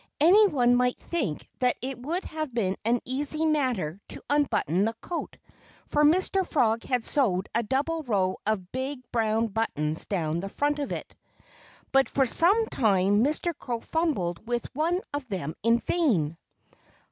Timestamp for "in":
15.61-15.77